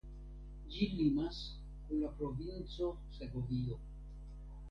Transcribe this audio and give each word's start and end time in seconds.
Ĝi 0.75 0.85
limas 1.01 1.41
kun 1.89 2.01
la 2.05 2.09
provinco 2.21 2.89
Segovio. 3.19 3.77